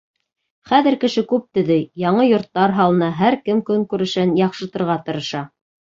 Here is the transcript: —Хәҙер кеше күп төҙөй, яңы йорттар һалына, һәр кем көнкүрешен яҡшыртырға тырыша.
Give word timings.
—Хәҙер 0.69 0.95
кеше 1.03 1.23
күп 1.33 1.43
төҙөй, 1.57 1.83
яңы 2.05 2.25
йорттар 2.29 2.75
һалына, 2.79 3.11
һәр 3.21 3.37
кем 3.51 3.61
көнкүрешен 3.69 4.33
яҡшыртырға 4.45 4.97
тырыша. 5.11 5.45